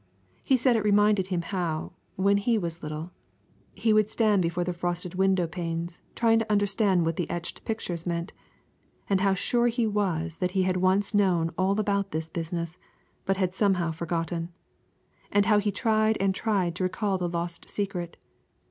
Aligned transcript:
He 0.43 0.57
said 0.57 0.75
it 0.75 0.83
reminded 0.83 1.27
him 1.27 1.43
how, 1.43 1.91
when 2.15 2.37
he 2.37 2.57
was 2.57 2.81
little, 2.81 3.11
he 3.75 3.93
would 3.93 4.09
stand 4.09 4.41
before 4.41 4.63
the 4.63 4.73
frosted 4.73 5.13
window 5.13 5.45
panes 5.45 5.99
trying 6.15 6.39
to 6.39 6.51
understand 6.51 7.05
what 7.05 7.17
the 7.17 7.29
etched 7.29 7.63
pictures 7.65 8.07
meant, 8.07 8.33
and 9.07 9.21
how 9.21 9.35
sure 9.35 9.67
he 9.67 9.85
was 9.85 10.37
that 10.37 10.53
he 10.57 10.63
had 10.63 10.77
once 10.77 11.13
known 11.13 11.51
about 11.55 12.13
this 12.13 12.29
business, 12.29 12.79
but 13.27 13.37
had 13.37 13.53
somehow 13.53 13.91
forgotten. 13.91 14.51
And 15.31 15.45
how 15.45 15.59
he 15.59 15.71
tried 15.71 16.17
and 16.19 16.33
tried 16.33 16.73
to 16.77 16.83
recall 16.83 17.19
the 17.19 17.29
lost 17.29 17.69
secret. 17.69 18.17